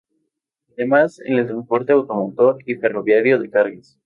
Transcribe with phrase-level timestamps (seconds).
[0.71, 3.99] Además en el transporte automotor y ferroviario de cargas.